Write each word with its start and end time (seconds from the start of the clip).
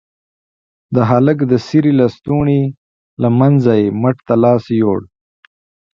د 0.95 0.97
هلك 1.09 1.37
د 1.51 1.53
څيرې 1.65 1.93
لستوڼي 1.99 2.61
له 3.21 3.29
منځه 3.39 3.71
يې 3.81 3.87
مټ 4.01 4.15
ته 4.27 4.35
لاس 4.43 4.63
يووړ. 4.79 4.99